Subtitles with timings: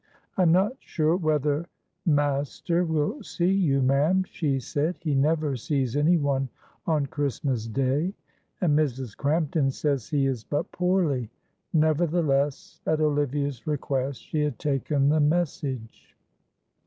[0.35, 1.67] "I am not sure whether
[2.07, 4.95] master will see you, ma'am," she said.
[4.99, 6.49] "He never sees anyone
[6.87, 8.15] on Christmas Day;
[8.61, 9.15] and Mrs.
[9.15, 11.29] Crampton says he is but poorly;"
[11.71, 16.17] nevertheless, at Olivia's request, she had taken the message.